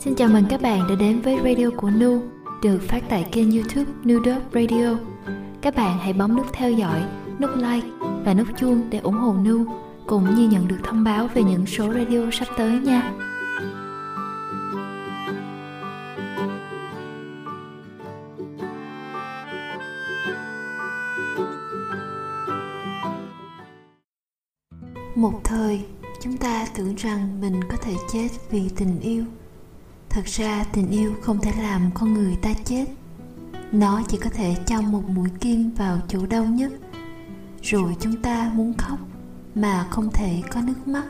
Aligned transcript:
Xin 0.00 0.14
chào 0.14 0.28
mừng 0.28 0.44
các 0.48 0.62
bạn 0.62 0.88
đã 0.88 0.94
đến 0.94 1.20
với 1.20 1.38
radio 1.44 1.70
của 1.76 1.90
Nu, 1.90 2.22
được 2.62 2.78
phát 2.82 3.02
tại 3.08 3.28
kênh 3.32 3.50
youtube 3.50 3.92
Nu 4.04 4.18
Radio. 4.54 4.96
Các 5.60 5.76
bạn 5.76 5.98
hãy 5.98 6.12
bấm 6.12 6.36
nút 6.36 6.46
theo 6.52 6.72
dõi, 6.72 7.02
nút 7.40 7.50
like 7.56 7.86
và 8.24 8.34
nút 8.34 8.48
chuông 8.58 8.90
để 8.90 8.98
ủng 8.98 9.14
hộ 9.14 9.32
Nu, 9.32 9.64
cũng 10.06 10.34
như 10.34 10.48
nhận 10.48 10.68
được 10.68 10.78
thông 10.82 11.04
báo 11.04 11.28
về 11.34 11.42
những 11.42 11.66
số 11.66 11.92
radio 11.92 12.30
sắp 12.32 12.48
tới 12.56 12.70
nha. 12.70 13.12
một 25.14 25.40
thời 25.44 25.84
chúng 26.20 26.36
ta 26.36 26.66
tưởng 26.74 26.94
rằng 26.94 27.40
mình 27.40 27.60
có 27.70 27.76
thể 27.76 27.92
chết 28.12 28.28
vì 28.50 28.70
tình 28.76 29.00
yêu 29.00 29.24
thật 30.14 30.24
ra 30.26 30.64
tình 30.72 30.90
yêu 30.90 31.14
không 31.22 31.40
thể 31.40 31.52
làm 31.62 31.90
con 31.94 32.14
người 32.14 32.36
ta 32.42 32.54
chết. 32.64 32.84
Nó 33.72 34.02
chỉ 34.08 34.18
có 34.18 34.30
thể 34.30 34.56
cho 34.66 34.82
một 34.82 35.02
mũi 35.08 35.28
kim 35.40 35.70
vào 35.70 35.98
chỗ 36.08 36.26
đau 36.26 36.44
nhất. 36.44 36.72
Rồi 37.62 37.96
chúng 38.00 38.22
ta 38.22 38.52
muốn 38.54 38.74
khóc 38.78 38.98
mà 39.54 39.86
không 39.90 40.10
thể 40.12 40.42
có 40.50 40.60
nước 40.60 40.88
mắt. 40.88 41.04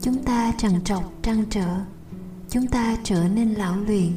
Chúng 0.00 0.22
ta 0.24 0.52
trằn 0.58 0.84
trọc, 0.84 1.12
trăn 1.22 1.44
trở. 1.50 1.80
Chúng 2.50 2.66
ta 2.66 2.96
trở 3.04 3.28
nên 3.34 3.54
lão 3.54 3.76
luyện. 3.76 4.12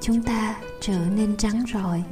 Chúng 0.00 0.22
ta 0.22 0.56
trở 0.80 0.98
nên 1.16 1.36
trắng 1.36 1.64
rọi 1.74 2.02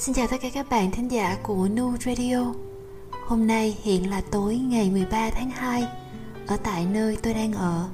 Xin 0.00 0.14
chào 0.14 0.26
tất 0.26 0.36
cả 0.42 0.48
các 0.54 0.66
bạn 0.70 0.90
thính 0.90 1.10
giả 1.10 1.36
của 1.42 1.68
Nu 1.68 1.92
Radio. 2.06 2.54
Hôm 3.26 3.46
nay 3.46 3.78
hiện 3.82 4.10
là 4.10 4.20
tối 4.30 4.56
ngày 4.56 4.90
13 4.90 5.30
tháng 5.30 5.50
2 5.50 5.88
Ở 6.46 6.56
tại 6.56 6.86
nơi 6.92 7.18
tôi 7.22 7.34
đang 7.34 7.52
ở. 7.52 7.88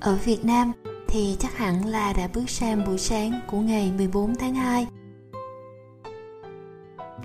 Ở 0.00 0.18
Việt 0.24 0.44
Nam 0.44 0.72
thì 1.08 1.36
chắc 1.38 1.56
hẳn 1.56 1.86
là 1.86 2.12
đã 2.12 2.28
bước 2.34 2.50
sang 2.50 2.84
buổi 2.86 2.98
sáng 2.98 3.40
của 3.50 3.58
ngày 3.58 3.92
14 3.96 4.34
tháng 4.34 4.54
2 4.54 4.86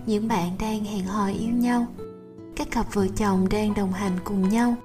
Những 0.06 0.28
bạn 0.28 0.50
đang 0.60 0.84
hẹn 0.84 1.04
hò 1.04 1.28
yêu 1.28 1.54
nhau, 1.54 1.86
Các 2.56 2.72
cặp 2.72 2.94
vợ 2.94 3.08
chồng 3.16 3.50
đang 3.50 3.74
đồng 3.74 3.92
hành 3.92 4.18
cùng 4.24 4.50
nhau. 4.50 4.76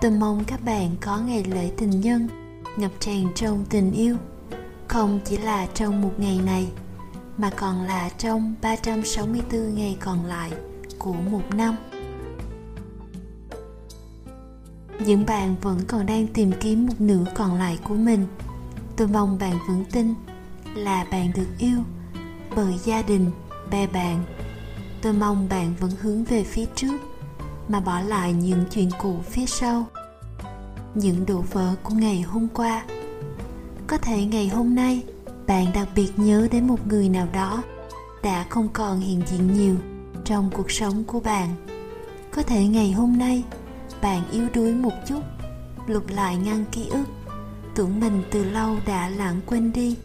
Tôi 0.00 0.10
mong 0.10 0.44
các 0.44 0.64
bạn 0.64 0.90
có 1.00 1.18
ngày 1.18 1.44
lễ 1.44 1.70
tình 1.76 2.00
nhân, 2.00 2.28
Ngập 2.76 2.92
tràn 3.00 3.26
trong 3.34 3.64
tình 3.70 3.92
yêu. 3.92 4.16
Không 4.88 5.20
chỉ 5.24 5.36
là 5.36 5.66
trong 5.74 6.02
một 6.02 6.12
ngày 6.18 6.40
này 6.44 6.68
mà 7.38 7.50
còn 7.50 7.82
là 7.82 8.08
trong 8.18 8.54
364 8.62 9.74
ngày 9.74 9.96
còn 10.00 10.24
lại 10.24 10.52
của 10.98 11.12
một 11.12 11.42
năm. 11.54 11.76
Những 14.98 15.26
bạn 15.26 15.56
vẫn 15.62 15.80
còn 15.88 16.06
đang 16.06 16.26
tìm 16.26 16.52
kiếm 16.60 16.86
một 16.86 16.94
nửa 16.98 17.24
còn 17.34 17.54
lại 17.54 17.78
của 17.84 17.94
mình. 17.94 18.26
Tôi 18.96 19.08
mong 19.08 19.38
bạn 19.38 19.58
vững 19.68 19.84
tin 19.92 20.14
là 20.74 21.04
bạn 21.10 21.30
được 21.34 21.48
yêu 21.58 21.78
bởi 22.56 22.78
gia 22.84 23.02
đình, 23.02 23.30
bè 23.70 23.86
bạn. 23.86 24.24
Tôi 25.02 25.12
mong 25.12 25.48
bạn 25.48 25.74
vẫn 25.80 25.90
hướng 26.00 26.24
về 26.24 26.44
phía 26.44 26.64
trước 26.74 26.98
mà 27.68 27.80
bỏ 27.80 28.00
lại 28.00 28.32
những 28.32 28.64
chuyện 28.70 28.90
cũ 29.02 29.16
phía 29.30 29.46
sau. 29.46 29.86
Những 30.94 31.26
đổ 31.26 31.44
vỡ 31.52 31.74
của 31.82 31.94
ngày 31.94 32.20
hôm 32.20 32.48
qua. 32.48 32.84
Có 33.86 33.98
thể 33.98 34.24
ngày 34.24 34.48
hôm 34.48 34.74
nay 34.74 35.02
bạn 35.46 35.66
đặc 35.74 35.88
biệt 35.94 36.12
nhớ 36.16 36.48
đến 36.50 36.66
một 36.66 36.86
người 36.86 37.08
nào 37.08 37.28
đó 37.32 37.62
đã 38.22 38.46
không 38.48 38.68
còn 38.72 39.00
hiện 39.00 39.22
diện 39.26 39.54
nhiều 39.54 39.76
trong 40.24 40.50
cuộc 40.54 40.70
sống 40.70 41.04
của 41.04 41.20
bạn. 41.20 41.54
Có 42.30 42.42
thể 42.42 42.66
ngày 42.66 42.92
hôm 42.92 43.18
nay, 43.18 43.44
bạn 44.02 44.22
yếu 44.30 44.46
đuối 44.54 44.72
một 44.74 44.92
chút, 45.06 45.20
lục 45.86 46.04
lại 46.08 46.36
ngăn 46.36 46.64
ký 46.72 46.88
ức, 46.88 47.04
tưởng 47.74 48.00
mình 48.00 48.22
từ 48.30 48.44
lâu 48.44 48.76
đã 48.86 49.08
lãng 49.08 49.40
quên 49.46 49.72
đi. 49.72 49.96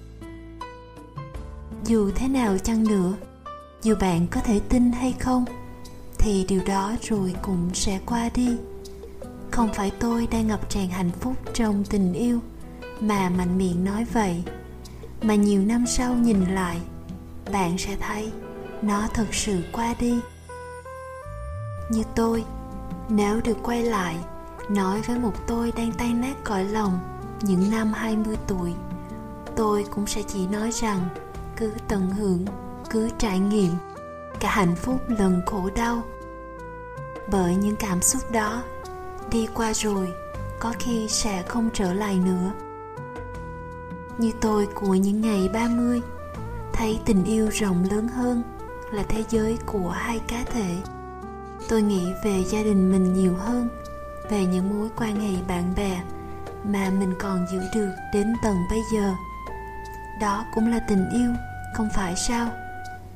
Dù 1.86 2.12
thế 2.16 2.28
nào 2.28 2.58
chăng 2.58 2.84
nữa, 2.84 3.14
dù 3.84 3.96
bạn 4.02 4.28
có 4.28 4.42
thể 4.42 4.60
tin 4.70 4.92
hay 4.92 5.14
không, 5.20 5.46
thì 6.18 6.46
điều 6.48 6.62
đó 6.66 6.94
rồi 7.02 7.36
cũng 7.42 7.70
sẽ 7.74 8.00
qua 8.06 8.30
đi. 8.36 8.58
Không 9.52 9.74
phải 9.74 9.92
tôi 10.00 10.28
đang 10.32 10.48
ngập 10.48 10.70
tràn 10.70 10.90
hạnh 10.90 11.12
phúc 11.20 11.34
trong 11.54 11.84
tình 11.90 12.14
yêu 12.14 12.40
mà 13.00 13.30
mạnh 13.30 13.58
miệng 13.58 13.86
nói 13.86 14.06
vậy 14.14 14.44
mà 15.22 15.36
nhiều 15.36 15.62
năm 15.62 15.86
sau 15.88 16.14
nhìn 16.14 16.46
lại, 16.46 16.78
bạn 17.52 17.78
sẽ 17.78 17.96
thấy 18.00 18.32
nó 18.82 19.08
thực 19.14 19.34
sự 19.34 19.62
qua 19.72 19.96
đi. 20.00 20.20
Như 21.92 22.04
tôi, 22.16 22.44
nếu 23.10 23.42
được 23.44 23.58
quay 23.64 23.84
lại, 23.84 24.16
nói 24.70 25.02
với 25.02 25.20
một 25.20 25.34
tôi 25.48 25.72
đang 25.78 25.92
tan 25.92 26.22
nát 26.22 26.36
cõi 26.44 26.64
lòng 26.64 27.00
những 27.42 27.72
năm 27.72 27.94
20 27.94 28.38
tuổi, 28.48 28.74
tôi 29.56 29.86
cũng 29.92 30.08
sẽ 30.08 30.22
chỉ 30.28 30.48
nói 30.48 30.72
rằng 30.72 31.10
cứ 31.56 31.72
tận 31.88 32.10
hưởng, 32.10 32.46
cứ 32.90 33.10
trải 33.18 33.40
nghiệm 33.40 33.72
cả 34.40 34.50
hạnh 34.50 34.76
phúc 34.76 35.02
lần 35.08 35.42
khổ 35.46 35.70
đau. 35.76 36.04
Bởi 37.32 37.56
những 37.56 37.76
cảm 37.76 38.02
xúc 38.02 38.32
đó 38.32 38.64
đi 39.32 39.48
qua 39.54 39.74
rồi, 39.74 40.14
có 40.60 40.74
khi 40.80 41.08
sẽ 41.10 41.44
không 41.48 41.70
trở 41.74 41.94
lại 41.94 42.16
nữa 42.16 42.52
như 44.20 44.32
tôi 44.42 44.68
của 44.76 44.96
những 44.96 45.22
ngày 45.22 45.50
30 45.54 46.02
thấy 46.74 47.00
tình 47.06 47.24
yêu 47.24 47.50
rộng 47.50 47.84
lớn 47.92 48.08
hơn 48.08 48.44
là 48.92 49.04
thế 49.10 49.24
giới 49.30 49.58
của 49.66 49.90
hai 49.90 50.20
cá 50.28 50.44
thể. 50.44 50.76
Tôi 51.70 51.82
nghĩ 51.82 52.14
về 52.24 52.44
gia 52.44 52.64
đình 52.64 52.92
mình 52.92 53.14
nhiều 53.14 53.36
hơn, 53.36 53.70
về 54.30 54.46
những 54.46 54.70
mối 54.70 54.90
quan 54.98 55.16
hệ 55.22 55.42
bạn 55.48 55.74
bè 55.76 56.02
mà 56.64 56.90
mình 57.00 57.14
còn 57.20 57.46
giữ 57.52 57.62
được 57.76 57.92
đến 58.14 58.34
tận 58.44 58.56
bây 58.70 58.80
giờ. 58.94 59.14
Đó 60.22 60.46
cũng 60.56 60.72
là 60.72 60.80
tình 60.80 61.10
yêu, 61.10 61.32
không 61.74 61.90
phải 61.96 62.16
sao? 62.16 62.50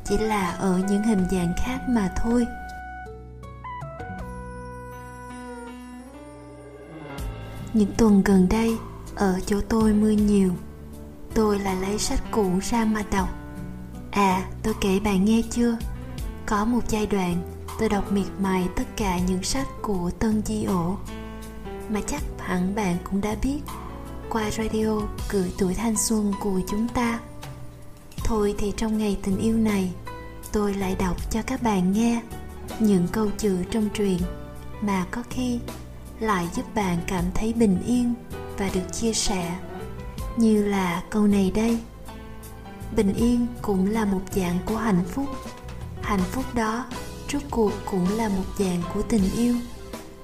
Chỉ 0.04 0.18
là 0.18 0.52
ở 0.52 0.82
những 0.90 1.04
hình 1.04 1.26
dạng 1.32 1.54
khác 1.66 1.80
mà 1.90 2.14
thôi. 2.16 2.48
Những 7.74 7.92
tuần 7.98 8.24
gần 8.24 8.48
đây, 8.50 8.78
ở 9.16 9.40
chỗ 9.46 9.62
tôi 9.70 9.94
mưa 9.94 10.10
nhiều 10.10 10.52
tôi 11.34 11.60
lại 11.60 11.76
lấy 11.76 12.00
sách 12.00 12.24
cũ 12.32 12.60
ra 12.62 12.86
mà 12.86 13.04
đọc. 13.12 13.30
À 14.12 14.46
tôi 14.64 14.74
kể 14.82 15.00
bạn 15.00 15.26
nghe 15.26 15.42
chưa? 15.52 15.78
Có 16.46 16.66
một 16.66 16.80
giai 16.90 17.08
đoạn, 17.08 17.42
tôi 17.80 17.90
đọc 17.90 18.12
miệt 18.12 18.28
mài 18.40 18.68
tất 18.76 18.84
cả 18.98 19.20
những 19.20 19.44
sách 19.44 19.68
của 19.82 20.12
tân 20.20 20.42
di 20.46 20.64
ổ. 20.64 20.98
Mà 21.90 22.02
chắc 22.08 22.22
hẳn 22.40 22.76
bạn 22.76 22.98
cũng 23.04 23.22
đã 23.22 23.36
biết, 23.44 23.60
qua 24.30 24.52
radio 24.52 25.02
gửi 25.30 25.52
tuổi 25.58 25.74
thanh 25.74 25.98
xuân 25.98 26.34
của 26.40 26.62
chúng 26.70 26.88
ta. 26.88 27.20
Thôi 28.26 28.56
thì 28.58 28.74
trong 28.78 28.98
ngày 28.98 29.18
tình 29.24 29.38
yêu 29.38 29.58
này, 29.58 29.92
tôi 30.52 30.74
lại 30.74 30.96
đọc 31.00 31.32
cho 31.32 31.42
các 31.42 31.64
bạn 31.64 31.92
nghe 31.92 32.22
những 32.80 33.08
câu 33.12 33.30
chữ 33.38 33.58
trong 33.72 33.90
truyện, 33.90 34.20
mà 34.82 35.06
có 35.12 35.24
khi 35.30 35.60
lại 36.20 36.48
giúp 36.56 36.76
bạn 36.76 36.98
cảm 37.08 37.24
thấy 37.34 37.54
bình 37.54 37.84
yên 37.88 38.14
và 38.58 38.70
được 38.74 38.94
chia 38.94 39.14
sẻ 39.14 39.56
như 40.38 40.66
là 40.66 41.04
câu 41.10 41.28
này 41.28 41.52
đây. 41.56 41.80
Bình 42.96 43.14
yên 43.14 43.48
cũng 43.62 43.92
là 43.92 44.06
một 44.06 44.22
dạng 44.32 44.60
của 44.66 44.78
hạnh 44.78 45.04
phúc. 45.08 45.26
Hạnh 46.02 46.24
phúc 46.32 46.46
đó 46.56 46.86
rốt 47.34 47.42
cuộc 47.52 47.72
cũng 47.86 48.18
là 48.18 48.30
một 48.30 48.44
dạng 48.60 48.82
của 48.94 49.02
tình 49.02 49.24
yêu. 49.38 49.56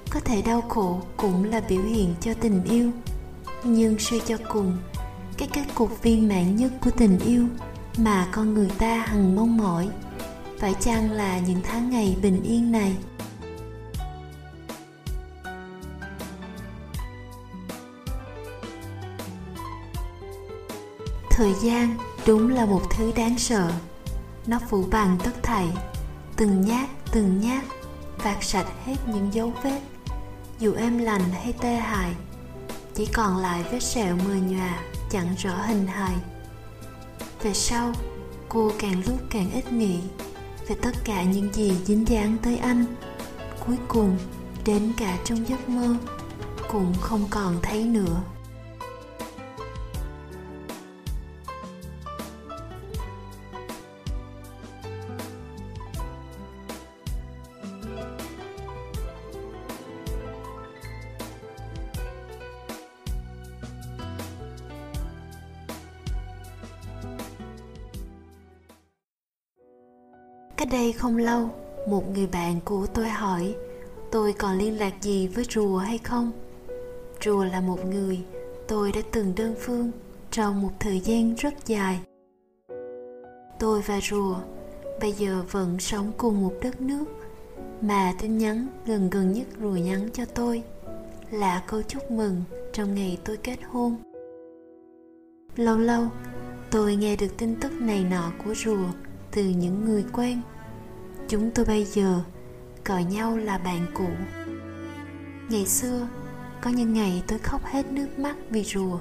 Có 0.10 0.20
thể 0.20 0.42
đau 0.42 0.62
khổ 0.62 1.02
cũng 1.18 1.44
là 1.44 1.62
biểu 1.70 1.82
hiện 1.82 2.16
cho 2.22 2.34
tình 2.34 2.64
yêu. 2.64 2.92
Nhưng 3.64 4.00
suy 4.00 4.22
cho 4.28 4.38
cùng, 4.50 4.78
cái 5.38 5.48
kết 5.54 5.66
cục 5.76 6.02
viên 6.02 6.28
mãn 6.28 6.56
nhất 6.56 6.72
của 6.82 6.92
tình 6.92 7.20
yêu 7.20 7.46
mà 7.98 8.28
con 8.32 8.54
người 8.54 8.70
ta 8.78 9.06
hằng 9.08 9.36
mong 9.36 9.58
mỏi, 9.58 9.88
phải 10.60 10.74
chăng 10.80 11.12
là 11.12 11.40
những 11.40 11.62
tháng 11.64 11.90
ngày 11.90 12.18
bình 12.22 12.44
yên 12.44 12.72
này? 12.72 12.96
Thời 21.40 21.54
gian 21.54 21.98
đúng 22.28 22.50
là 22.50 22.66
một 22.66 22.82
thứ 22.90 23.12
đáng 23.16 23.38
sợ. 23.38 23.72
Nó 24.48 24.60
phủ 24.70 24.86
bằng 24.92 25.18
tất 25.24 25.32
thảy, 25.44 25.68
từng 26.36 26.62
nhát 26.62 26.90
từng 27.12 27.42
nhát 27.42 27.64
vạt 28.24 28.38
sạch 28.42 28.66
hết 28.86 28.96
những 29.08 29.34
dấu 29.34 29.54
vết. 29.64 29.82
Dù 30.60 30.74
êm 30.74 30.98
lành 30.98 31.22
hay 31.32 31.54
tê 31.62 31.76
hại, 31.76 32.14
chỉ 32.96 33.06
còn 33.06 33.38
lại 33.38 33.64
vết 33.72 33.80
sẹo 33.80 34.16
mờ 34.16 34.36
nhòa, 34.36 34.80
chẳng 35.12 35.36
rõ 35.38 35.54
hình 35.68 35.88
hài. 35.88 36.16
Về 37.44 37.54
sau, 37.54 37.94
cô 38.50 38.72
càng 38.80 39.02
lúc 39.08 39.18
càng 39.30 39.52
ít 39.52 39.74
nghĩ 39.74 40.00
về 40.68 40.76
tất 40.82 40.94
cả 41.04 41.24
những 41.24 41.54
gì 41.54 41.74
dính 41.86 42.08
dáng 42.08 42.38
tới 42.44 42.58
anh. 42.58 42.86
Cuối 43.66 43.78
cùng, 43.88 44.18
đến 44.66 44.94
cả 44.98 45.18
trong 45.26 45.50
giấc 45.50 45.70
mơ, 45.70 45.96
cũng 46.72 46.94
không 47.02 47.28
còn 47.30 47.58
thấy 47.62 47.84
nữa. 47.84 48.22
Cách 70.60 70.68
đây 70.72 70.94
không 70.94 71.18
lâu, 71.18 71.50
một 71.88 72.04
người 72.14 72.28
bạn 72.28 72.60
của 72.66 72.88
tôi 72.94 73.10
hỏi, 73.10 73.56
tôi 74.12 74.34
còn 74.34 74.58
liên 74.58 74.80
lạc 74.80 74.94
gì 75.02 75.28
với 75.28 75.46
rùa 75.50 75.78
hay 75.78 75.98
không? 75.98 76.32
Rùa 77.26 77.44
là 77.44 77.62
một 77.62 77.86
người 77.86 78.20
tôi 78.68 78.92
đã 78.92 79.02
từng 79.12 79.36
đơn 79.36 79.56
phương 79.60 79.92
trong 80.32 80.62
một 80.62 80.70
thời 80.80 81.00
gian 81.00 81.36
rất 81.36 81.54
dài. 81.66 82.00
Tôi 83.60 83.82
và 83.82 84.00
rùa 84.10 84.36
bây 85.02 85.12
giờ 85.12 85.44
vẫn 85.52 85.80
sống 85.80 86.12
cùng 86.18 86.42
một 86.42 86.54
đất 86.62 86.82
nước, 86.82 87.06
mà 87.82 88.14
tin 88.22 88.38
nhắn 88.38 88.68
gần 88.86 89.10
gần 89.10 89.34
nhất 89.34 89.48
rùa 89.62 89.76
nhắn 89.76 90.10
cho 90.14 90.26
tôi 90.26 90.64
là 91.32 91.64
câu 91.68 91.82
chúc 91.82 92.12
mừng 92.12 92.44
trong 92.74 92.96
ngày 92.96 93.18
tôi 93.26 93.38
kết 93.38 93.58
hôn. 93.70 93.96
Lâu 95.56 95.78
lâu, 95.78 96.04
tôi 96.72 96.96
nghe 96.96 97.16
được 97.16 97.38
tin 97.38 97.56
tức 97.56 97.72
này 97.82 98.04
nọ 98.04 98.32
của 98.46 98.54
rùa 98.56 98.88
từ 99.32 99.44
những 99.44 99.86
người 99.86 100.06
quen. 100.14 100.42
Chúng 101.28 101.52
tôi 101.52 101.66
bây 101.66 101.86
giờ 101.86 102.22
gọi 102.86 103.04
nhau 103.04 103.38
là 103.38 103.58
bạn 103.58 103.86
cũ. 103.94 104.10
Ngày 105.50 105.66
xưa, 105.66 106.08
có 106.62 106.70
những 106.70 106.94
ngày 106.94 107.24
tôi 107.28 107.40
khóc 107.40 107.66
hết 107.66 107.92
nước 107.92 108.20
mắt 108.20 108.36
vì 108.50 108.64
rùa. 108.64 109.00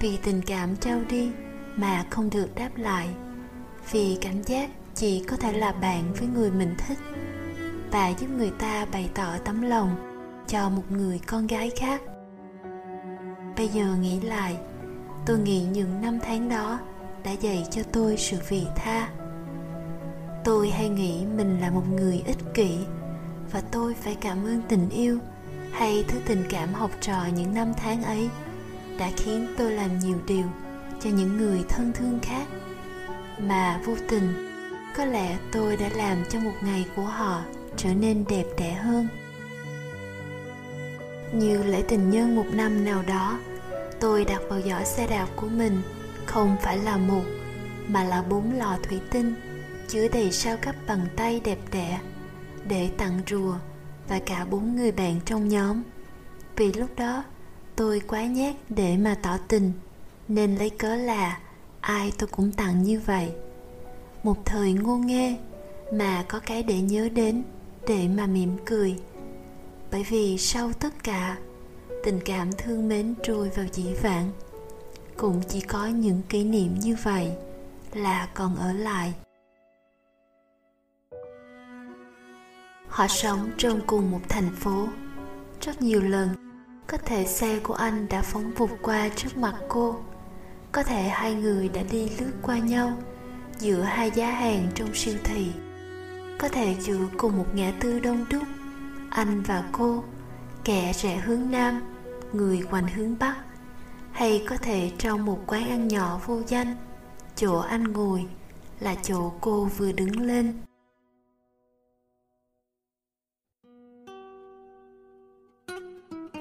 Vì 0.00 0.16
tình 0.16 0.40
cảm 0.46 0.76
trao 0.76 1.00
đi 1.08 1.30
mà 1.76 2.06
không 2.10 2.30
được 2.30 2.54
đáp 2.54 2.70
lại. 2.76 3.08
Vì 3.90 4.18
cảm 4.20 4.42
giác 4.42 4.70
chỉ 4.94 5.24
có 5.24 5.36
thể 5.36 5.52
là 5.52 5.72
bạn 5.72 6.12
với 6.18 6.28
người 6.28 6.50
mình 6.50 6.74
thích. 6.86 6.98
Và 7.90 8.08
giúp 8.08 8.26
người 8.38 8.50
ta 8.58 8.86
bày 8.92 9.10
tỏ 9.14 9.38
tấm 9.44 9.62
lòng 9.62 10.18
cho 10.46 10.68
một 10.68 10.82
người 10.90 11.20
con 11.26 11.46
gái 11.46 11.70
khác. 11.76 12.02
Bây 13.56 13.68
giờ 13.68 13.96
nghĩ 14.00 14.20
lại, 14.20 14.56
tôi 15.26 15.38
nghĩ 15.38 15.64
những 15.64 16.00
năm 16.00 16.18
tháng 16.22 16.48
đó 16.48 16.78
đã 17.24 17.30
dạy 17.30 17.66
cho 17.70 17.82
tôi 17.92 18.16
sự 18.16 18.36
vị 18.48 18.66
tha 18.76 19.08
tôi 20.44 20.70
hay 20.70 20.88
nghĩ 20.88 21.24
mình 21.36 21.60
là 21.60 21.70
một 21.70 21.82
người 21.90 22.22
ích 22.26 22.54
kỷ, 22.54 22.78
và 23.52 23.60
tôi 23.60 23.94
phải 23.94 24.16
cảm 24.20 24.44
ơn 24.44 24.62
tình 24.68 24.88
yêu 24.88 25.18
hay 25.72 26.04
thứ 26.08 26.18
tình 26.26 26.44
cảm 26.48 26.74
học 26.74 26.90
trò 27.00 27.24
những 27.36 27.54
năm 27.54 27.72
tháng 27.76 28.02
ấy 28.02 28.28
đã 28.98 29.10
khiến 29.16 29.46
tôi 29.58 29.72
làm 29.72 29.98
nhiều 29.98 30.18
điều 30.26 30.44
cho 31.00 31.10
những 31.10 31.36
người 31.36 31.64
thân 31.68 31.92
thương 31.92 32.18
khác. 32.22 32.46
Mà 33.38 33.80
vô 33.84 33.94
tình, 34.08 34.32
có 34.96 35.04
lẽ 35.04 35.38
tôi 35.52 35.76
đã 35.76 35.88
làm 35.96 36.18
cho 36.30 36.40
một 36.40 36.52
ngày 36.62 36.86
của 36.96 37.02
họ 37.02 37.42
trở 37.76 37.94
nên 37.94 38.24
đẹp 38.28 38.44
đẽ 38.58 38.72
hơn. 38.72 39.08
Như 41.32 41.62
lễ 41.62 41.82
tình 41.88 42.10
nhân 42.10 42.36
một 42.36 42.46
năm 42.52 42.84
nào 42.84 43.02
đó, 43.06 43.38
tôi 44.00 44.24
đặt 44.24 44.42
vào 44.48 44.60
giỏ 44.60 44.84
xe 44.84 45.06
đạp 45.06 45.26
của 45.36 45.48
mình 45.48 45.82
không 46.26 46.56
phải 46.62 46.78
là 46.78 46.96
một, 46.96 47.22
mà 47.88 48.04
là 48.04 48.22
bốn 48.22 48.52
lò 48.58 48.78
thủy 48.82 49.00
tinh 49.10 49.34
chứa 49.92 50.08
đầy 50.08 50.32
sao 50.32 50.56
cấp 50.62 50.74
bằng 50.86 51.06
tay 51.16 51.40
đẹp 51.44 51.58
đẽ, 51.72 52.00
để 52.68 52.90
tặng 52.98 53.20
rùa 53.30 53.54
và 54.08 54.20
cả 54.26 54.44
bốn 54.44 54.76
người 54.76 54.92
bạn 54.92 55.20
trong 55.24 55.48
nhóm. 55.48 55.82
Vì 56.56 56.72
lúc 56.72 56.90
đó, 56.96 57.24
tôi 57.76 58.00
quá 58.00 58.24
nhát 58.24 58.54
để 58.68 58.96
mà 58.96 59.16
tỏ 59.22 59.38
tình, 59.48 59.72
nên 60.28 60.56
lấy 60.56 60.70
cớ 60.70 60.96
là 60.96 61.38
ai 61.80 62.12
tôi 62.18 62.28
cũng 62.28 62.52
tặng 62.52 62.82
như 62.82 63.00
vậy. 63.00 63.32
Một 64.22 64.36
thời 64.44 64.72
ngô 64.72 64.96
nghê 64.96 65.36
mà 65.92 66.24
có 66.28 66.40
cái 66.46 66.62
để 66.62 66.80
nhớ 66.80 67.08
đến, 67.08 67.42
để 67.88 68.08
mà 68.08 68.26
mỉm 68.26 68.56
cười. 68.66 68.96
Bởi 69.90 70.06
vì 70.08 70.38
sau 70.38 70.72
tất 70.72 71.04
cả, 71.04 71.36
tình 72.04 72.20
cảm 72.24 72.52
thương 72.52 72.88
mến 72.88 73.14
trôi 73.22 73.48
vào 73.48 73.66
dĩ 73.72 73.94
vãng. 74.02 74.30
Cũng 75.16 75.42
chỉ 75.48 75.60
có 75.60 75.86
những 75.86 76.22
kỷ 76.28 76.44
niệm 76.44 76.74
như 76.80 76.96
vậy 77.02 77.30
là 77.94 78.28
còn 78.34 78.56
ở 78.56 78.72
lại. 78.72 79.12
Họ 82.92 83.08
sống 83.08 83.50
trong 83.58 83.80
cùng 83.86 84.10
một 84.10 84.20
thành 84.28 84.50
phố. 84.56 84.88
Rất 85.60 85.82
nhiều 85.82 86.00
lần, 86.00 86.28
có 86.86 86.98
thể 86.98 87.26
xe 87.26 87.58
của 87.58 87.74
anh 87.74 88.08
đã 88.08 88.22
phóng 88.22 88.54
vụt 88.54 88.70
qua 88.82 89.08
trước 89.08 89.36
mặt 89.36 89.54
cô. 89.68 89.96
Có 90.72 90.82
thể 90.82 91.02
hai 91.02 91.34
người 91.34 91.68
đã 91.68 91.82
đi 91.90 92.08
lướt 92.08 92.32
qua 92.42 92.58
nhau 92.58 92.92
giữa 93.58 93.82
hai 93.82 94.10
giá 94.10 94.30
hàng 94.30 94.68
trong 94.74 94.94
siêu 94.94 95.14
thị. 95.24 95.46
Có 96.38 96.48
thể 96.48 96.76
giữa 96.80 97.06
cùng 97.16 97.38
một 97.38 97.46
ngã 97.54 97.72
tư 97.80 98.00
đông 98.00 98.24
đúc, 98.30 98.42
anh 99.10 99.42
và 99.46 99.64
cô, 99.72 100.04
kẻ 100.64 100.92
rẽ 100.92 101.16
hướng 101.16 101.50
nam, 101.50 101.82
người 102.32 102.62
quanh 102.70 102.88
hướng 102.88 103.18
bắc. 103.18 103.36
Hay 104.12 104.44
có 104.48 104.56
thể 104.56 104.92
trong 104.98 105.24
một 105.24 105.38
quán 105.46 105.70
ăn 105.70 105.88
nhỏ 105.88 106.20
vô 106.26 106.42
danh, 106.48 106.76
chỗ 107.36 107.58
anh 107.58 107.84
ngồi 107.84 108.26
là 108.80 108.94
chỗ 109.02 109.32
cô 109.40 109.64
vừa 109.64 109.92
đứng 109.92 110.20
lên. 110.20 110.54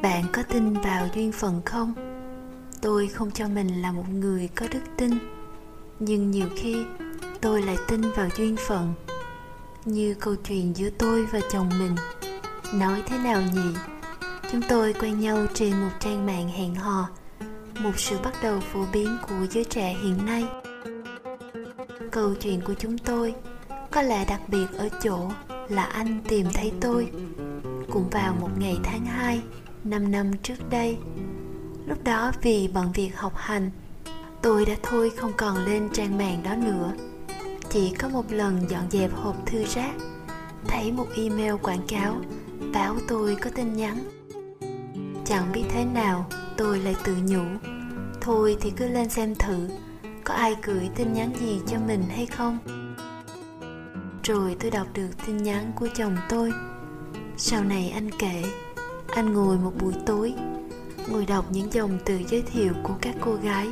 Bạn 0.01 0.23
có 0.33 0.43
tin 0.43 0.73
vào 0.73 1.07
duyên 1.15 1.31
phận 1.31 1.61
không? 1.65 1.93
Tôi 2.81 3.07
không 3.07 3.31
cho 3.31 3.47
mình 3.47 3.81
là 3.81 3.91
một 3.91 4.09
người 4.09 4.49
có 4.55 4.67
đức 4.71 4.79
tin, 4.97 5.11
nhưng 5.99 6.31
nhiều 6.31 6.47
khi 6.55 6.85
tôi 7.41 7.61
lại 7.61 7.77
tin 7.87 8.01
vào 8.01 8.29
duyên 8.37 8.55
phận. 8.67 8.93
Như 9.85 10.15
câu 10.19 10.35
chuyện 10.35 10.75
giữa 10.75 10.89
tôi 10.89 11.25
và 11.25 11.39
chồng 11.51 11.69
mình, 11.79 11.95
nói 12.73 13.03
thế 13.07 13.17
nào 13.17 13.41
nhỉ? 13.41 13.73
Chúng 14.51 14.61
tôi 14.69 14.93
quen 14.93 15.19
nhau 15.19 15.45
trên 15.53 15.71
một 15.71 15.91
trang 15.99 16.25
mạng 16.25 16.49
hẹn 16.49 16.75
hò, 16.75 17.09
một 17.79 17.99
sự 17.99 18.17
bắt 18.23 18.33
đầu 18.43 18.59
phổ 18.59 18.85
biến 18.93 19.17
của 19.27 19.45
giới 19.51 19.63
trẻ 19.63 19.95
hiện 20.03 20.25
nay. 20.25 20.45
Câu 22.11 22.33
chuyện 22.35 22.61
của 22.61 22.73
chúng 22.73 22.97
tôi 22.97 23.35
có 23.91 24.01
lẽ 24.01 24.25
đặc 24.25 24.41
biệt 24.47 24.67
ở 24.77 24.89
chỗ 25.03 25.31
là 25.69 25.83
anh 25.83 26.19
tìm 26.27 26.47
thấy 26.53 26.71
tôi. 26.81 27.11
Cũng 27.91 28.09
vào 28.09 28.35
một 28.41 28.49
ngày 28.59 28.77
tháng 28.83 29.05
2 29.05 29.41
5 29.83 30.11
năm 30.11 30.31
trước 30.43 30.69
đây. 30.69 30.97
Lúc 31.85 32.03
đó 32.03 32.31
vì 32.41 32.69
bận 32.73 32.91
việc 32.91 33.17
học 33.17 33.33
hành, 33.35 33.71
tôi 34.41 34.65
đã 34.65 34.75
thôi 34.83 35.11
không 35.17 35.31
còn 35.37 35.65
lên 35.65 35.89
trang 35.93 36.17
mạng 36.17 36.41
đó 36.43 36.55
nữa. 36.55 36.93
Chỉ 37.69 37.93
có 37.99 38.09
một 38.09 38.31
lần 38.31 38.69
dọn 38.69 38.91
dẹp 38.91 39.13
hộp 39.13 39.45
thư 39.45 39.63
rác, 39.65 39.91
thấy 40.67 40.91
một 40.91 41.07
email 41.15 41.53
quảng 41.61 41.87
cáo, 41.87 42.21
báo 42.73 42.95
tôi 43.07 43.35
có 43.35 43.49
tin 43.55 43.73
nhắn. 43.73 43.97
Chẳng 45.25 45.51
biết 45.53 45.63
thế 45.69 45.85
nào, 45.85 46.25
tôi 46.57 46.79
lại 46.79 46.95
tự 47.03 47.15
nhủ, 47.27 47.43
thôi 48.21 48.57
thì 48.61 48.71
cứ 48.77 48.87
lên 48.87 49.09
xem 49.09 49.35
thử, 49.35 49.69
có 50.23 50.33
ai 50.33 50.55
gửi 50.63 50.89
tin 50.95 51.13
nhắn 51.13 51.33
gì 51.39 51.61
cho 51.67 51.77
mình 51.87 52.03
hay 52.09 52.25
không? 52.25 52.57
Rồi 54.23 54.55
tôi 54.59 54.71
đọc 54.71 54.87
được 54.93 55.09
tin 55.25 55.37
nhắn 55.37 55.71
của 55.75 55.87
chồng 55.95 56.17
tôi. 56.29 56.51
Sau 57.37 57.63
này 57.63 57.89
anh 57.89 58.09
kể 58.19 58.43
anh 59.11 59.33
ngồi 59.33 59.57
một 59.57 59.71
buổi 59.81 59.93
tối. 60.05 60.33
Ngồi 61.07 61.25
đọc 61.25 61.45
những 61.51 61.73
dòng 61.73 61.97
từ 62.05 62.19
giới 62.29 62.41
thiệu 62.41 62.73
của 62.83 62.93
các 63.01 63.15
cô 63.21 63.35
gái, 63.35 63.67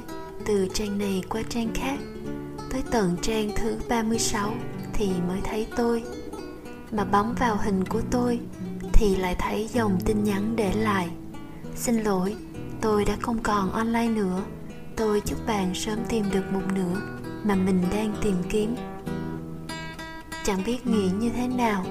từ 0.45 0.67
trang 0.73 0.97
này 0.97 1.23
qua 1.29 1.41
trang 1.49 1.67
khác. 1.73 1.99
Tới 2.69 2.83
tận 2.91 3.17
trang 3.21 3.51
thứ 3.55 3.77
36 3.89 4.53
thì 4.93 5.09
mới 5.27 5.39
thấy 5.43 5.67
tôi. 5.75 6.03
Mà 6.91 7.03
bấm 7.03 7.35
vào 7.39 7.57
hình 7.63 7.85
của 7.85 8.01
tôi 8.11 8.39
thì 8.93 9.15
lại 9.15 9.35
thấy 9.39 9.67
dòng 9.73 9.99
tin 10.05 10.23
nhắn 10.23 10.55
để 10.55 10.73
lại. 10.73 11.09
Xin 11.75 11.95
lỗi, 11.95 12.35
tôi 12.81 13.05
đã 13.05 13.15
không 13.21 13.39
còn 13.43 13.71
online 13.71 14.07
nữa. 14.09 14.41
Tôi 14.95 15.21
chúc 15.21 15.47
bạn 15.47 15.75
sớm 15.75 15.99
tìm 16.09 16.25
được 16.31 16.43
một 16.53 16.63
nửa 16.75 17.01
mà 17.43 17.55
mình 17.55 17.83
đang 17.91 18.15
tìm 18.21 18.35
kiếm. 18.49 18.75
Chẳng 20.43 20.63
biết 20.65 20.87
nghĩ 20.87 21.09
như 21.19 21.29
thế 21.29 21.47
nào, 21.47 21.85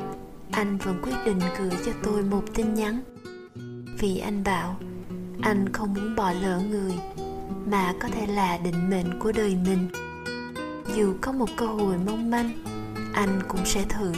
anh 0.51 0.79
vẫn 0.79 1.03
quyết 1.03 1.17
định 1.27 1.41
gửi 1.59 1.71
cho 1.87 1.93
tôi 2.03 2.23
một 2.23 2.43
tin 2.55 2.75
nhắn 2.75 3.01
vì 3.99 4.19
anh 4.19 4.45
bảo, 4.45 4.77
anh 5.43 5.73
không 5.73 5.95
muốn 5.95 6.17
bỏ 6.17 6.33
lỡ 6.33 6.61
người, 6.71 6.93
mà 7.67 7.95
có 8.01 8.09
thể 8.09 8.27
là 8.27 8.59
định 8.59 8.91
mệnh 8.91 9.19
của 9.19 9.33
đời 9.33 9.57
mình. 9.67 9.89
Dù 10.97 11.15
có 11.21 11.33
một 11.33 11.49
cơ 11.57 11.67
hội 11.67 11.97
mong 12.07 12.31
manh, 12.31 12.53
anh 13.13 13.41
cũng 13.49 13.61
sẽ 13.65 13.85
thử. 13.89 14.13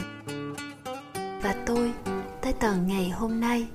Và 1.41 1.55
tôi, 1.65 1.91
tới 2.41 2.53
tận 2.53 2.87
ngày 2.87 3.09
hôm 3.09 3.39
nay, 3.39 3.67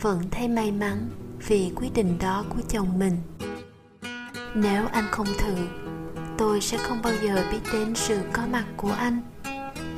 vẫn 0.00 0.22
thấy 0.30 0.48
may 0.48 0.72
mắn 0.72 1.08
vì 1.46 1.72
quyết 1.76 1.88
định 1.94 2.18
đó 2.20 2.44
của 2.48 2.60
chồng 2.68 2.98
mình. 2.98 3.16
Nếu 4.54 4.86
anh 4.92 5.04
không 5.10 5.26
thử, 5.38 5.54
tôi 6.38 6.60
sẽ 6.60 6.78
không 6.78 7.02
bao 7.02 7.12
giờ 7.22 7.44
biết 7.52 7.60
đến 7.72 7.94
sự 7.94 8.20
có 8.32 8.42
mặt 8.52 8.64
của 8.76 8.92
anh. 8.92 9.20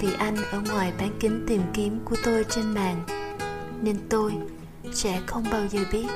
Vì 0.00 0.09
anh 0.19 0.37
ở 0.37 0.61
ngoài 0.61 0.93
bán 0.99 1.11
kính 1.21 1.45
tìm 1.47 1.62
kiếm 1.73 1.99
của 2.05 2.17
tôi 2.25 2.45
trên 2.50 2.75
mạng, 2.75 3.05
nên 3.83 3.97
tôi 4.09 4.33
sẽ 4.92 5.21
không 5.26 5.45
bao 5.52 5.66
giờ 5.66 5.80
biết 5.92 6.07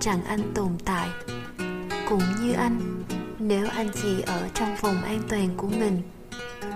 rằng 0.00 0.24
anh 0.24 0.52
tồn 0.54 0.68
tại. 0.84 1.08
Cũng 2.08 2.22
như 2.40 2.52
anh, 2.52 3.04
nếu 3.38 3.66
anh 3.68 3.90
chỉ 4.02 4.20
ở 4.20 4.48
trong 4.54 4.76
vùng 4.80 5.02
an 5.02 5.22
toàn 5.28 5.48
của 5.56 5.68
mình, 5.68 6.02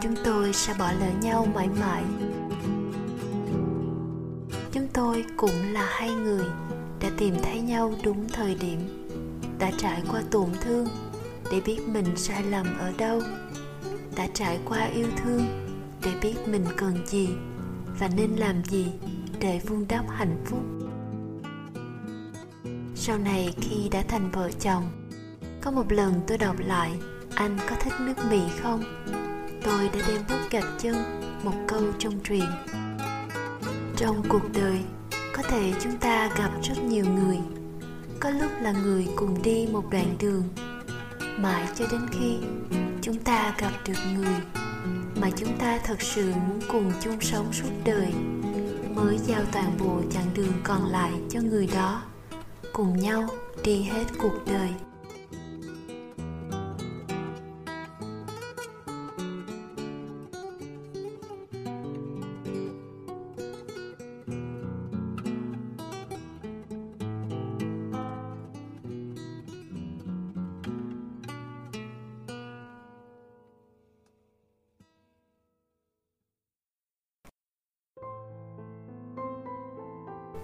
chúng 0.03 0.15
tôi 0.25 0.53
sẽ 0.53 0.75
bỏ 0.79 0.93
lỡ 0.93 1.11
nhau 1.23 1.49
mãi 1.55 1.69
mãi. 1.81 2.03
Chúng 4.73 4.89
tôi 4.93 5.25
cũng 5.37 5.73
là 5.73 5.87
hai 5.91 6.11
người 6.11 6.45
đã 7.01 7.11
tìm 7.19 7.35
thấy 7.43 7.61
nhau 7.61 7.95
đúng 8.03 8.29
thời 8.29 8.55
điểm, 8.55 9.09
đã 9.59 9.71
trải 9.79 10.03
qua 10.11 10.23
tổn 10.31 10.49
thương 10.61 10.89
để 11.51 11.61
biết 11.61 11.79
mình 11.89 12.17
sai 12.17 12.43
lầm 12.43 12.67
ở 12.79 12.93
đâu, 12.99 13.23
đã 14.17 14.27
trải 14.35 14.59
qua 14.65 14.85
yêu 14.85 15.07
thương 15.25 15.45
để 16.03 16.11
biết 16.23 16.35
mình 16.47 16.65
cần 16.77 17.07
gì 17.07 17.29
và 17.99 18.09
nên 18.17 18.31
làm 18.37 18.65
gì 18.65 18.87
để 19.41 19.61
vun 19.67 19.85
đắp 19.89 20.05
hạnh 20.11 20.45
phúc 20.45 20.76
sau 23.07 23.19
này 23.19 23.55
khi 23.61 23.89
đã 23.91 24.03
thành 24.09 24.31
vợ 24.31 24.51
chồng, 24.61 24.85
có 25.61 25.71
một 25.71 25.93
lần 25.93 26.21
tôi 26.27 26.39
đọc 26.39 26.57
lại, 26.59 26.93
anh 27.35 27.59
có 27.71 27.77
thích 27.81 27.93
nước 28.01 28.15
mì 28.31 28.41
không? 28.63 28.83
Tôi 29.65 29.89
đã 29.89 30.01
đem 30.09 30.23
bút 30.29 30.51
gạch 30.51 30.65
chân, 30.79 30.95
một 31.45 31.53
câu 31.69 31.83
trong 31.99 32.21
truyền 32.25 32.45
trong 33.97 34.23
cuộc 34.29 34.43
đời, 34.55 34.79
có 35.37 35.43
thể 35.43 35.73
chúng 35.81 35.97
ta 35.97 36.31
gặp 36.39 36.51
rất 36.63 36.85
nhiều 36.85 37.05
người. 37.05 37.39
Có 38.21 38.31
lúc 38.31 38.51
là 38.61 38.73
người 38.73 39.09
cùng 39.17 39.43
đi 39.43 39.69
một 39.73 39.85
đoạn 39.91 40.17
đường, 40.21 40.43
mãi 41.39 41.69
cho 41.75 41.85
đến 41.93 42.01
khi 42.11 42.39
chúng 43.03 43.19
ta 43.19 43.55
gặp 43.59 43.73
được 43.89 43.99
người 44.15 44.37
mà 45.21 45.31
chúng 45.37 45.59
ta 45.59 45.79
thật 45.85 46.03
sự 46.03 46.33
muốn 46.49 46.61
cùng 46.69 46.93
chung 47.01 47.21
sống 47.21 47.53
suốt 47.53 47.71
đời, 47.85 48.13
mới 48.95 49.19
giao 49.19 49.43
toàn 49.53 49.79
bộ 49.79 50.01
chặng 50.11 50.35
đường 50.35 50.53
còn 50.65 50.87
lại 50.87 51.13
cho 51.31 51.41
người 51.41 51.69
đó 51.75 52.03
cùng 52.77 52.97
nhau 52.97 53.29
đi 53.65 53.83
hết 53.83 54.05
cuộc 54.19 54.35
đời. 54.47 54.69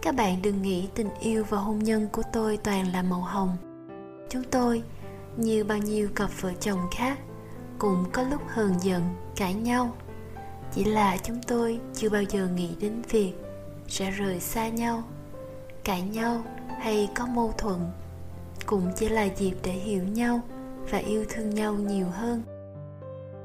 Các 0.03 0.15
bạn 0.15 0.43
đừng 0.43 0.63
nghĩ 0.63 0.89
tình 0.95 1.09
yêu 1.21 1.45
và 1.49 1.59
hôn 1.59 1.79
nhân 1.79 2.09
của 2.13 2.23
tôi 2.33 2.57
toàn 2.57 2.93
là 2.93 3.03
màu 3.03 3.21
hồng. 3.21 3.57
Chúng 4.29 4.43
tôi, 4.51 4.83
như 5.37 5.65
bao 5.65 5.79
nhiêu 5.79 6.09
cặp 6.15 6.31
vợ 6.41 6.53
chồng 6.61 6.79
khác, 6.91 7.19
cũng 7.79 8.05
có 8.13 8.23
lúc 8.23 8.43
hờn 8.49 8.75
giận, 8.81 9.03
cãi 9.37 9.55
nhau. 9.55 9.93
Chỉ 10.75 10.85
là 10.85 11.17
chúng 11.17 11.43
tôi 11.47 11.81
chưa 11.95 12.09
bao 12.09 12.23
giờ 12.23 12.49
nghĩ 12.49 12.71
đến 12.81 13.03
việc 13.11 13.33
sẽ 13.89 14.11
rời 14.11 14.41
xa 14.41 14.69
nhau, 14.69 15.03
cãi 15.85 16.03
nhau 16.03 16.45
hay 16.81 17.09
có 17.15 17.27
mâu 17.27 17.53
thuẫn. 17.59 17.79
Cũng 18.67 18.93
chỉ 18.97 19.09
là 19.09 19.23
dịp 19.23 19.55
để 19.63 19.73
hiểu 19.73 20.03
nhau 20.03 20.41
và 20.91 20.99
yêu 20.99 21.25
thương 21.29 21.51
nhau 21.51 21.75
nhiều 21.75 22.07
hơn. 22.07 22.43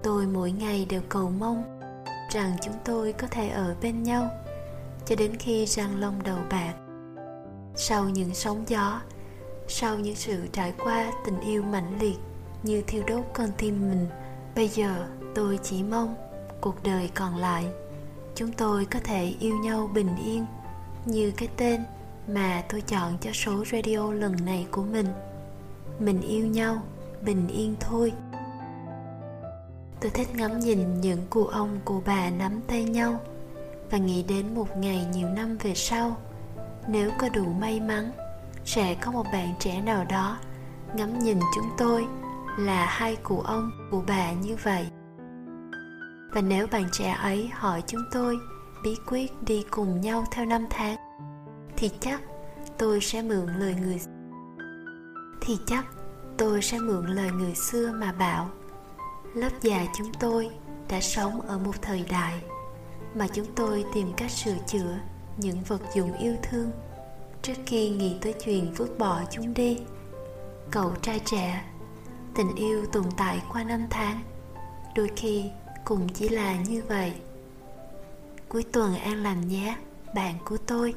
Tôi 0.03 0.25
mỗi 0.25 0.51
ngày 0.51 0.85
đều 0.89 1.01
cầu 1.09 1.31
mong 1.39 1.79
rằng 2.31 2.51
chúng 2.61 2.75
tôi 2.85 3.13
có 3.13 3.27
thể 3.31 3.49
ở 3.49 3.75
bên 3.81 4.03
nhau 4.03 4.29
cho 5.07 5.15
đến 5.15 5.35
khi 5.35 5.65
răng 5.65 5.99
lông 5.99 6.23
đầu 6.23 6.37
bạc. 6.49 6.73
Sau 7.75 8.09
những 8.09 8.33
sóng 8.33 8.63
gió, 8.67 9.01
sau 9.67 9.99
những 9.99 10.15
sự 10.15 10.47
trải 10.51 10.73
qua 10.83 11.11
tình 11.25 11.39
yêu 11.39 11.63
mãnh 11.63 11.99
liệt 11.99 12.17
như 12.63 12.81
thiêu 12.87 13.03
đốt 13.07 13.25
con 13.33 13.49
tim 13.57 13.89
mình, 13.89 14.07
bây 14.55 14.67
giờ 14.67 15.07
tôi 15.35 15.59
chỉ 15.63 15.83
mong 15.83 16.15
cuộc 16.61 16.83
đời 16.83 17.09
còn 17.15 17.35
lại. 17.35 17.65
Chúng 18.35 18.51
tôi 18.51 18.85
có 18.85 18.99
thể 19.03 19.33
yêu 19.39 19.55
nhau 19.57 19.89
bình 19.93 20.15
yên 20.25 20.45
như 21.05 21.31
cái 21.37 21.49
tên 21.57 21.83
mà 22.27 22.63
tôi 22.69 22.81
chọn 22.81 23.17
cho 23.21 23.31
số 23.33 23.63
radio 23.71 24.13
lần 24.13 24.45
này 24.45 24.67
của 24.71 24.83
mình. 24.83 25.07
Mình 25.99 26.21
yêu 26.21 26.47
nhau 26.47 26.81
bình 27.21 27.47
yên 27.47 27.75
thôi. 27.79 28.13
Tôi 30.01 30.11
thích 30.11 30.27
ngắm 30.35 30.59
nhìn 30.59 31.01
những 31.01 31.27
cụ 31.29 31.45
ông 31.45 31.79
cụ 31.85 32.01
bà 32.05 32.29
nắm 32.29 32.61
tay 32.67 32.83
nhau 32.83 33.19
và 33.91 33.97
nghĩ 33.97 34.23
đến 34.23 34.55
một 34.55 34.77
ngày 34.77 35.07
nhiều 35.13 35.29
năm 35.29 35.57
về 35.57 35.73
sau. 35.75 36.17
Nếu 36.87 37.11
có 37.17 37.29
đủ 37.29 37.45
may 37.45 37.79
mắn, 37.79 38.11
sẽ 38.65 38.95
có 39.01 39.11
một 39.11 39.25
bạn 39.33 39.53
trẻ 39.59 39.81
nào 39.81 40.05
đó 40.09 40.37
ngắm 40.95 41.19
nhìn 41.19 41.39
chúng 41.55 41.69
tôi 41.77 42.07
là 42.59 42.85
hai 42.85 43.15
cụ 43.15 43.39
ông, 43.39 43.71
cụ 43.91 44.03
bà 44.07 44.31
như 44.31 44.55
vậy. 44.63 44.87
Và 46.31 46.41
nếu 46.41 46.67
bạn 46.67 46.83
trẻ 46.91 47.11
ấy 47.11 47.49
hỏi 47.53 47.83
chúng 47.87 48.01
tôi 48.11 48.37
bí 48.83 48.95
quyết 49.07 49.43
đi 49.43 49.65
cùng 49.71 50.01
nhau 50.01 50.23
theo 50.31 50.45
năm 50.45 50.65
tháng, 50.69 50.97
thì 51.77 51.89
chắc 51.99 52.21
tôi 52.77 53.01
sẽ 53.01 53.21
mượn 53.21 53.47
lời 53.57 53.75
người 53.81 53.99
thì 55.41 55.57
chắc 55.65 55.85
tôi 56.37 56.61
sẽ 56.61 56.79
mượn 56.79 57.05
lời 57.05 57.31
người 57.31 57.55
xưa 57.55 57.91
mà 57.91 58.11
bảo, 58.11 58.49
lớp 59.33 59.49
già 59.61 59.85
chúng 59.97 60.11
tôi 60.19 60.49
đã 60.89 61.01
sống 61.01 61.41
ở 61.41 61.57
một 61.57 61.81
thời 61.81 62.05
đại 62.09 62.41
mà 63.17 63.27
chúng 63.27 63.45
tôi 63.55 63.85
tìm 63.93 64.13
cách 64.17 64.31
sửa 64.31 64.55
chữa 64.67 64.97
những 65.37 65.61
vật 65.67 65.81
dụng 65.95 66.13
yêu 66.13 66.35
thương. 66.43 66.71
Trước 67.41 67.53
khi 67.65 67.89
nghĩ 67.89 68.17
tới 68.21 68.33
chuyện 68.45 68.73
vứt 68.73 68.97
bỏ 68.97 69.21
chúng 69.31 69.53
đi, 69.53 69.77
cậu 70.71 70.95
trai 71.01 71.19
trẻ, 71.25 71.63
tình 72.35 72.55
yêu 72.55 72.85
tồn 72.85 73.03
tại 73.17 73.41
qua 73.53 73.63
năm 73.63 73.87
tháng, 73.89 74.21
đôi 74.95 75.09
khi 75.15 75.45
cũng 75.85 76.09
chỉ 76.09 76.29
là 76.29 76.55
như 76.55 76.83
vậy. 76.87 77.13
Cuối 78.49 78.63
tuần 78.71 78.95
an 78.95 79.23
lành 79.23 79.47
nhé, 79.47 79.75
bạn 80.15 80.35
của 80.45 80.57
tôi. 80.57 80.93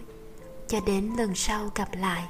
Cho 0.69 0.81
đến 0.87 1.11
lần 1.19 1.35
sau 1.35 1.71
gặp 1.75 1.89
lại. 1.93 2.25